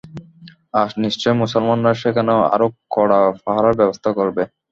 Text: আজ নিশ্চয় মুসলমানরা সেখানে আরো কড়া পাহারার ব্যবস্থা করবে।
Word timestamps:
আজ 0.73 0.89
নিশ্চয় 1.03 1.35
মুসলমানরা 1.41 1.91
সেখানে 2.01 2.31
আরো 2.53 2.65
কড়া 2.93 3.19
পাহারার 3.43 3.75
ব্যবস্থা 3.79 4.09
করবে। 4.17 4.43